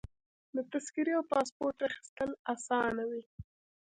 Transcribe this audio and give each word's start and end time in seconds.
د 0.55 0.57
تذکرې 0.71 1.13
او 1.17 1.23
پاسپورټ 1.31 1.77
اخیستل 1.89 2.29
اسانه 2.53 3.03
وي. 3.11 3.23